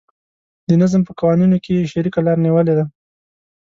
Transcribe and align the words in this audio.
د 0.69 0.71
نظم 0.81 1.01
په 1.05 1.11
قوانینو 1.19 1.57
کې 1.63 1.71
یې 1.77 1.89
شریکه 1.93 2.19
لاره 2.25 2.43
نیولې 2.45 2.73
ده. 2.77 2.85